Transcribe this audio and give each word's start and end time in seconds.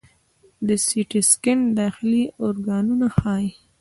د 0.67 0.69
سی 0.85 1.01
ټي 1.09 1.21
سکین 1.31 1.59
داخلي 1.81 2.23
ارګانونه 2.47 3.07
ښيي. 3.17 3.49